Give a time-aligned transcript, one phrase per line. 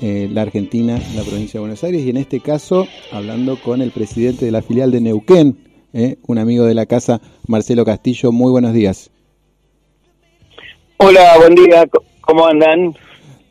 [0.00, 3.92] eh, la Argentina, la provincia de Buenos Aires, y en este caso hablando con el
[3.92, 5.56] presidente de la filial de Neuquén,
[5.92, 8.32] eh, un amigo de la casa, Marcelo Castillo.
[8.32, 9.12] Muy buenos días.
[10.96, 11.86] Hola, buen día,
[12.22, 12.94] ¿cómo andan?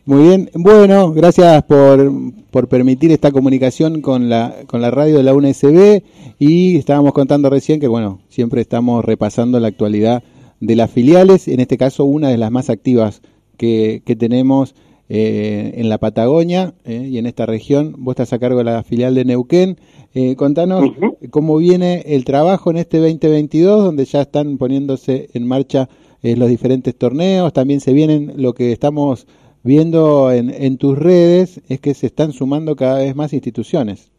[0.05, 2.11] Muy bien, bueno, gracias por,
[2.51, 6.03] por permitir esta comunicación con la, con la radio de la UNSB
[6.39, 10.23] y estábamos contando recién que, bueno, siempre estamos repasando la actualidad
[10.59, 13.21] de las filiales, en este caso una de las más activas
[13.55, 14.75] que, que tenemos
[15.15, 17.93] eh, en la Patagonia eh, y en esta región.
[17.99, 19.77] Vos estás a cargo de la filial de Neuquén.
[20.15, 20.89] Eh, contanos
[21.29, 25.87] cómo viene el trabajo en este 2022, donde ya están poniéndose en marcha
[26.23, 27.53] los diferentes torneos.
[27.53, 29.27] También se vienen lo que estamos
[29.61, 34.11] viendo en, en tus redes, es que se están sumando cada vez más instituciones.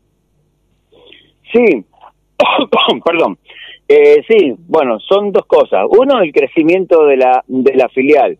[1.52, 1.84] Sí,
[3.04, 3.36] perdón.
[4.28, 5.86] sí, bueno, son dos cosas.
[5.90, 8.38] Uno, el crecimiento de la, de la filial.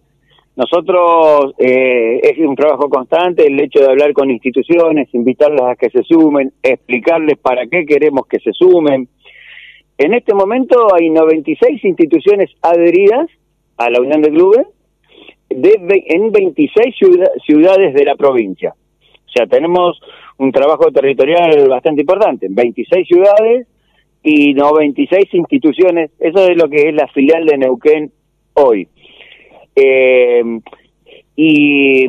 [0.56, 5.90] Nosotros eh, es un trabajo constante el hecho de hablar con instituciones, invitarlas a que
[5.90, 9.08] se sumen, explicarles para qué queremos que se sumen.
[9.98, 13.28] En este momento hay 96 instituciones adheridas
[13.76, 14.66] a la Unión de Clubes
[15.50, 16.94] de, en 26
[17.44, 18.74] ciudades de la provincia.
[19.26, 20.00] O sea, tenemos
[20.38, 23.66] un trabajo territorial bastante importante, 26 ciudades
[24.22, 26.12] y 96 instituciones.
[26.20, 28.12] Eso es lo que es la filial de Neuquén
[28.54, 28.88] hoy.
[29.74, 30.42] Eh,
[31.36, 32.08] y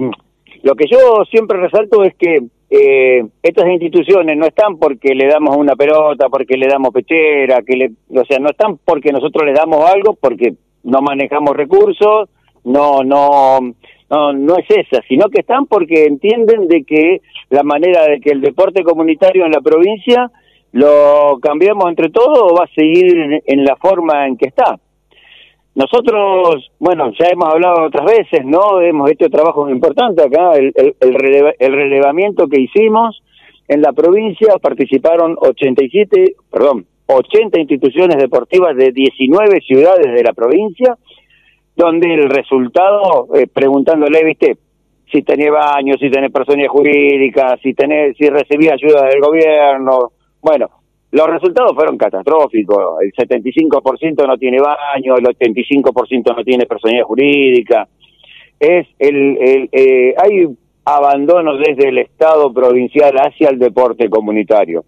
[0.63, 5.55] lo que yo siempre resalto es que eh, estas instituciones no están porque le damos
[5.55, 9.55] una pelota, porque le damos pechera, que le, o sea, no están porque nosotros les
[9.55, 12.29] damos algo, porque no manejamos recursos,
[12.63, 13.59] no, no,
[14.09, 18.31] no, no es esa, sino que están porque entienden de que la manera de que
[18.31, 20.31] el deporte comunitario en la provincia
[20.71, 24.79] lo cambiamos entre todos o va a seguir en la forma en que está.
[25.75, 28.79] Nosotros, bueno, ya hemos hablado otras veces, ¿no?
[28.79, 33.21] Hemos hecho trabajos importantes acá, el, el, relevamiento que hicimos
[33.67, 40.97] en la provincia participaron 87, perdón, 80 instituciones deportivas de 19 ciudades de la provincia,
[41.75, 44.57] donde el resultado, eh, preguntándole, viste,
[45.11, 50.69] si tenía baño, si tenés personalidad jurídica, si tenés, si recibía ayuda del gobierno, bueno,
[51.11, 53.01] los resultados fueron catastróficos.
[53.01, 57.87] El 75% no tiene baño, el 85% no tiene personalidad jurídica.
[58.59, 60.47] Es el, el eh, hay
[60.85, 64.83] abandono desde el Estado provincial hacia el deporte comunitario.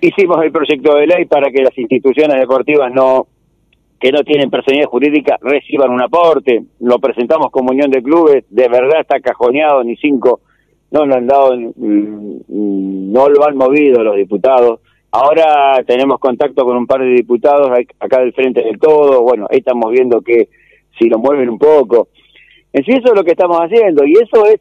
[0.00, 3.26] Hicimos el proyecto de ley para que las instituciones deportivas no
[4.00, 6.62] que no tienen personalidad jurídica reciban un aporte.
[6.80, 10.40] Lo presentamos como unión de clubes, de verdad está cajoneado, ni cinco
[10.90, 14.80] no lo han dado, no lo han movido los diputados.
[15.12, 19.58] Ahora tenemos contacto con un par de diputados acá del Frente del Todo, bueno, ahí
[19.58, 20.48] estamos viendo que
[20.98, 22.08] si lo mueven un poco.
[22.72, 24.60] En sí eso es lo que estamos haciendo y eso es,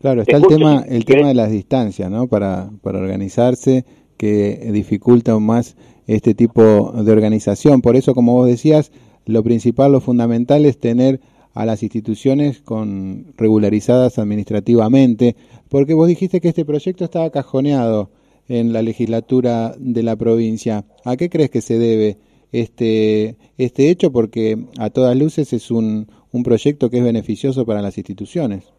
[0.00, 2.26] Claro, está el tema, el tema de las distancias, ¿no?
[2.26, 3.84] Para, para organizarse,
[4.16, 5.76] que dificulta aún más
[6.06, 7.82] este tipo de organización.
[7.82, 8.92] Por eso, como vos decías,
[9.26, 11.20] lo principal, lo fundamental es tener
[11.54, 15.36] a las instituciones con regularizadas administrativamente,
[15.68, 18.10] porque vos dijiste que este proyecto estaba cajoneado
[18.50, 20.84] en la legislatura de la provincia.
[21.04, 22.16] ¿A qué crees que se debe
[22.50, 24.10] este, este hecho?
[24.10, 28.72] Porque a todas luces es un, un proyecto que es beneficioso para las instituciones.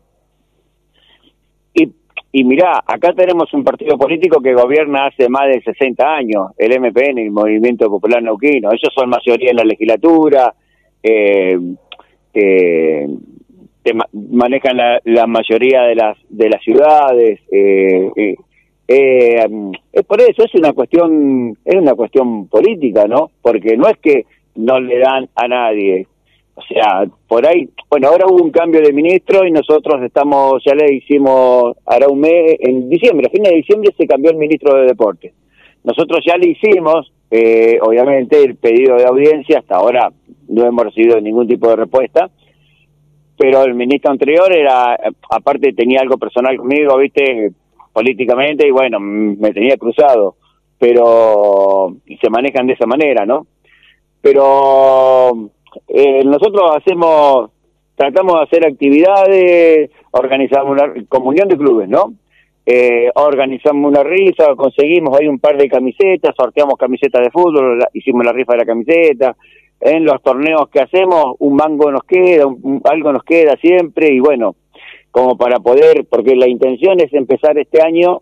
[1.74, 1.90] Y,
[2.34, 6.78] y mirá, acá tenemos un partido político que gobierna hace más de 60 años, el
[6.78, 8.72] MPN, el Movimiento Popular Neuquino.
[8.74, 10.54] Ellos son mayoría en la legislatura,
[11.02, 11.58] eh,
[12.34, 13.08] eh,
[14.12, 18.36] manejan la, la, mayoría de las de las ciudades eh,
[18.94, 19.46] eh
[19.94, 23.32] es por eso, es una cuestión, es una cuestión política, ¿no?
[23.42, 26.08] Porque no es que no le dan a nadie.
[26.56, 30.76] O sea, por ahí, bueno, ahora hubo un cambio de ministro y nosotros estamos, ya
[30.76, 34.76] le hicimos, hará un mes, en diciembre, a fines de diciembre se cambió el ministro
[34.78, 35.34] de Deporte.
[35.84, 40.12] nosotros ya le hicimos, eh, obviamente, el pedido de audiencia, hasta ahora
[40.48, 42.30] no hemos recibido ningún tipo de respuesta,
[43.38, 45.00] pero el ministro anterior era,
[45.30, 47.52] aparte tenía algo personal conmigo, viste,
[47.94, 50.36] políticamente, y bueno, me tenía cruzado,
[50.78, 53.48] pero se manejan de esa manera, ¿no?
[54.22, 55.50] Pero
[55.88, 57.52] eh, nosotros hacemos,
[57.96, 62.14] tratamos de hacer actividades, organizamos una comunión de clubes, ¿no?
[62.66, 68.24] Eh, organizamos una rifa, conseguimos ahí un par de camisetas, sorteamos camisetas de fútbol, hicimos
[68.24, 69.36] la rifa de la camiseta,
[69.80, 72.46] en los torneos que hacemos un mango nos queda,
[72.84, 74.56] algo nos queda siempre y bueno,
[75.12, 78.22] como para poder, porque la intención es empezar este año,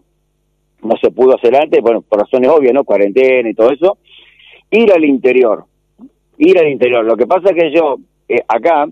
[0.82, 2.84] no se pudo hacer antes, bueno, por razones obvias, ¿no?
[2.84, 3.98] Cuarentena y todo eso,
[4.72, 5.66] ir al interior,
[6.38, 7.06] ir al interior.
[7.06, 7.98] Lo que pasa es que yo,
[8.28, 8.88] eh, acá,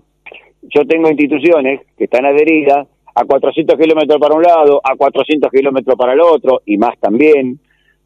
[0.62, 5.96] yo tengo instituciones que están adheridas a 400 kilómetros para un lado, a 400 kilómetros
[5.96, 7.58] para el otro, y más también,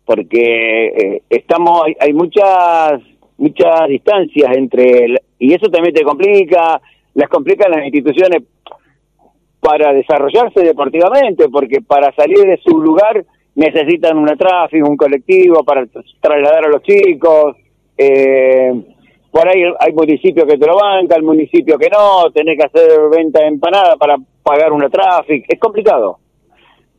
[0.06, 3.00] porque eh, estamos, hay, hay muchas
[3.38, 6.80] muchas distancias entre y eso también te complica,
[7.14, 8.44] las complican las instituciones
[9.62, 13.24] para desarrollarse deportivamente, porque para salir de su lugar
[13.54, 15.86] necesitan una tráfico, un colectivo para
[16.20, 17.56] trasladar a los chicos.
[17.96, 18.72] Eh,
[19.30, 23.40] por ahí hay municipios que te lo bancan, municipio que no, tenés que hacer venta
[23.40, 26.18] de empanada para pagar una tráfico, es complicado.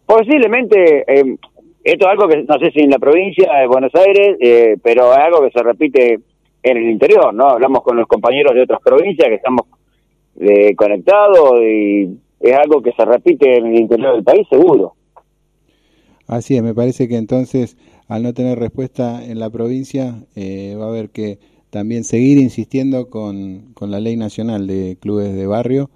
[0.05, 1.35] Posiblemente eh,
[1.83, 5.11] esto es algo que no sé si en la provincia de Buenos Aires, eh, pero
[5.11, 6.19] es algo que se repite
[6.63, 7.49] en el interior, ¿no?
[7.49, 9.67] Hablamos con los compañeros de otras provincias que estamos
[10.39, 14.93] eh, conectados y es algo que se repite en el interior del país, seguro.
[16.27, 20.85] Así es, me parece que entonces, al no tener respuesta en la provincia, eh, va
[20.85, 25.89] a haber que también seguir insistiendo con, con la ley nacional de clubes de barrio,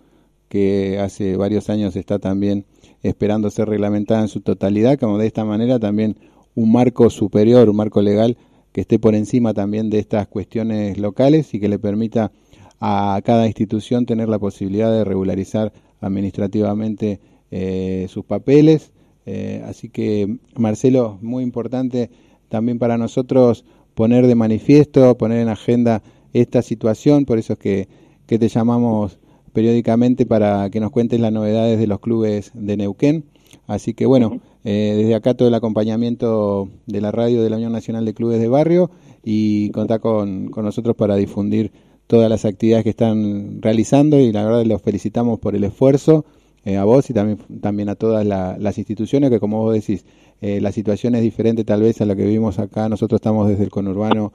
[0.50, 2.66] que hace varios años está también
[3.04, 6.18] esperando ser reglamentada en su totalidad, como de esta manera también
[6.56, 8.38] un marco superior, un marco legal
[8.72, 12.32] que esté por encima también de estas cuestiones locales y que le permita
[12.80, 15.72] a cada institución tener la posibilidad de regularizar
[16.02, 17.20] administrativamente
[17.52, 18.92] eh, sus papeles.
[19.26, 22.10] Eh, así que, Marcelo, muy importante
[22.50, 26.02] también para nosotros poner de manifiesto, poner en agenda
[26.34, 27.88] esta situación, por eso es que,
[28.26, 29.20] que te llamamos
[29.54, 33.26] periódicamente para que nos cuentes las novedades de los clubes de Neuquén.
[33.66, 37.72] Así que bueno, eh, desde acá todo el acompañamiento de la radio de la Unión
[37.72, 38.92] Nacional de Clubes de Barrio
[39.24, 41.72] y contar con, nosotros para difundir
[42.08, 46.26] todas las actividades que están realizando y la verdad los felicitamos por el esfuerzo
[46.66, 50.06] eh, a vos y también, también a todas las instituciones que como vos decís,
[50.42, 53.64] eh, la situación es diferente tal vez a la que vivimos acá, nosotros estamos desde
[53.64, 54.32] el conurbano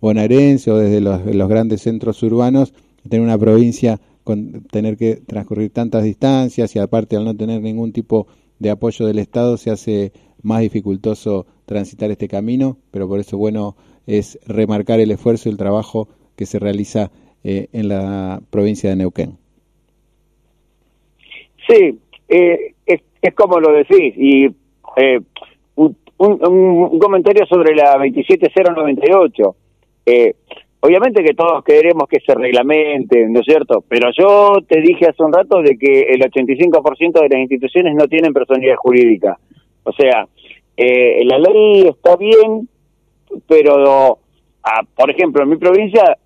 [0.00, 2.72] bonaerense o desde los, los grandes centros urbanos,
[3.08, 7.92] tener una provincia con tener que transcurrir tantas distancias y aparte al no tener ningún
[7.92, 8.26] tipo
[8.58, 10.12] de apoyo del Estado se hace
[10.42, 13.76] más dificultoso transitar este camino, pero por eso bueno
[14.06, 16.08] es remarcar el esfuerzo y el trabajo
[16.40, 17.10] que se realiza
[17.44, 19.36] eh, en la provincia de Neuquén.
[21.68, 21.98] Sí,
[22.28, 24.46] eh, es, como lo decís, y
[24.96, 25.20] eh,
[25.76, 29.56] un, un, un, comentario sobre la 27098.
[30.06, 30.34] Eh,
[30.82, 33.84] Obviamente que todos queremos que se reglamente, ¿no es cierto?
[33.86, 38.08] Pero yo te dije hace un rato de que el 85% de las instituciones no
[38.08, 39.38] tienen personalidad jurídica.
[39.84, 40.26] O sea,
[40.78, 42.66] eh, la ley está bien,
[43.46, 44.18] pero,
[44.62, 46.16] ah, por ejemplo, en mi provincia,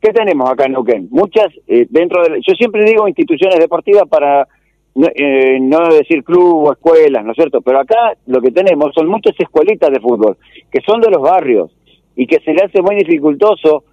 [0.00, 1.08] ¿qué tenemos acá en Neuquén?
[1.10, 2.40] Muchas, eh, dentro de...
[2.46, 4.46] Yo siempre digo instituciones deportivas para
[4.94, 7.60] no, eh, no decir club o escuelas, ¿no es cierto?
[7.60, 10.36] Pero acá lo que tenemos son muchas escuelitas de fútbol,
[10.70, 11.70] que son de los barrios
[12.14, 13.84] y que se le hace muy dificultoso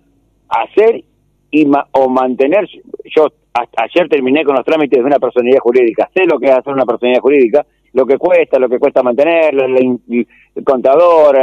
[0.47, 1.03] hacer
[1.51, 2.67] y o mantener.
[3.15, 6.73] Yo ayer terminé con los trámites de una personalidad jurídica, sé lo que es hacer
[6.73, 11.37] una personalidad jurídica, lo que cuesta, lo que cuesta mantenerla, el contador,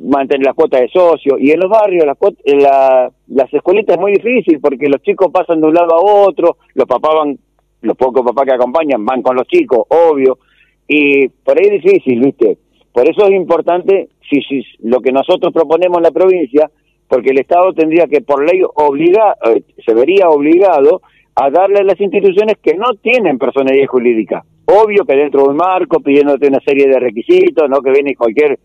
[0.00, 1.36] mantener las cuotas de socio.
[1.38, 5.60] Y en los barrios, las, la, las escuelitas es muy difícil porque los chicos pasan
[5.60, 7.38] de un lado a otro, los papás van,
[7.82, 10.38] los pocos papás que acompañan van con los chicos, obvio,
[10.86, 12.58] y por ahí es difícil, ¿viste?
[12.92, 16.70] Por eso es importante si, si lo que nosotros proponemos en la provincia,
[17.08, 21.02] porque el Estado tendría que por ley obliga, eh, se vería obligado
[21.34, 24.44] a darle a las instituciones que no tienen personalidad jurídica.
[24.66, 28.58] Obvio que dentro de un marco, pidiéndote una serie de requisitos, no que viene cualquier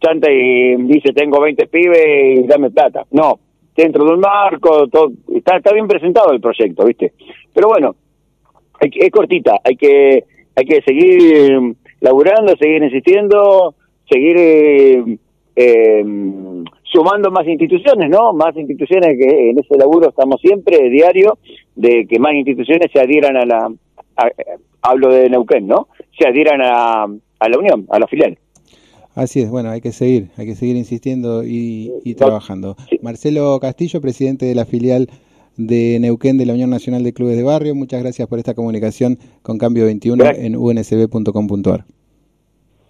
[0.00, 3.04] chanta y dice tengo 20 pibes y dame plata.
[3.10, 3.38] No,
[3.76, 4.84] dentro de un marco,
[5.34, 7.12] está, está bien presentado el proyecto, ¿viste?
[7.52, 7.94] Pero bueno,
[8.80, 10.24] es cortita, hay que,
[10.54, 13.74] hay que seguir laburando, seguir insistiendo,
[14.08, 15.18] seguir eh,
[15.56, 16.04] eh,
[16.84, 18.32] sumando más instituciones, ¿no?
[18.32, 21.38] Más instituciones que en ese laburo estamos siempre, diario,
[21.74, 23.72] de que más instituciones se adhieran a la,
[24.82, 25.88] hablo de Neuquén, ¿no?
[26.18, 28.38] Se adhieran a, a la Unión, a la filial.
[29.16, 32.76] Así es, bueno, hay que seguir, hay que seguir insistiendo y, trabajando.
[33.00, 35.08] Marcelo Castillo, presidente de la filial
[35.56, 39.18] de Neuquén de la Unión Nacional de Clubes de Barrio, muchas gracias por esta comunicación
[39.40, 41.86] con Cambio 21 en unsb.com.ar.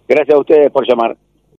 [0.09, 1.15] Gracias a ustedes por llamar.